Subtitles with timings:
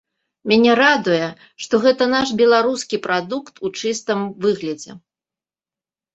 [0.51, 1.27] Мяне радуе,
[1.65, 4.91] што гэта наш беларускі прадукт у чыстым выглядзе.